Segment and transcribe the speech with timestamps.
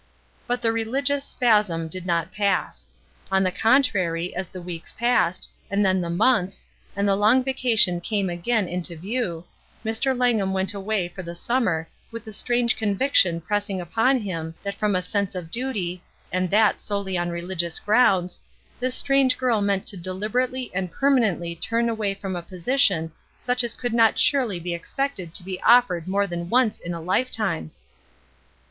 [0.47, 2.87] But the "religious spasm" did not pass.
[3.31, 8.01] On the contrary, as the weeks passed, and then the months, and the long vacation
[8.01, 9.45] came again into view,
[9.85, 10.17] Mr.
[10.17, 14.95] Langham went away for the summer with the strange conviction pressing upon him that from
[14.95, 18.39] a sense of duty, and that solely on rehgious grounds,
[18.79, 23.75] this strange girl meant to deliberately and permanently turn away from a position such as
[23.75, 27.69] could not surely be expected to be offered more than once in a lifetime